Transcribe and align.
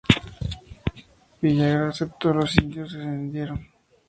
Villagra 1.43 1.89
aceptó 1.89 2.31
y 2.31 2.33
los 2.33 2.57
indios 2.57 2.91
se 2.93 2.97
rindieron. 2.97 3.67